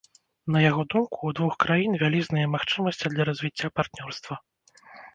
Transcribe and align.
На 0.53 0.63
яго 0.69 0.85
думку, 0.93 1.19
у 1.29 1.35
двух 1.41 1.53
краін 1.65 1.99
вялізныя 2.05 2.49
магчымасці 2.57 3.05
для 3.15 3.23
развіцця 3.33 3.67
партнёрства. 3.81 4.43